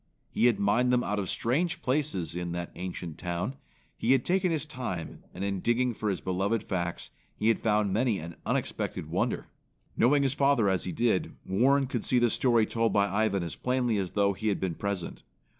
[0.31, 3.57] He had mined them out of strange places in that ancient town.
[3.95, 7.93] He had taken his time and in digging for his beloved facts, he had found
[7.93, 9.45] many an unexpected wonder.
[9.95, 13.55] Knowing his father as he did, Warren could see the story told by Ivan as
[13.55, 15.21] plainly as though he had been present.